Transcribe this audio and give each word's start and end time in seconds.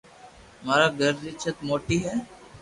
مارآ 0.65 0.87
گھر 0.99 1.13
ري 1.23 1.31
چت 1.41 1.57
موتي 1.67 1.97
ھي 2.05 2.15